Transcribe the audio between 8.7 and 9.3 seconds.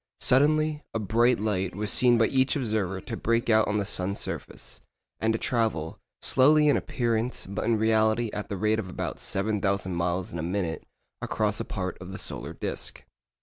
of about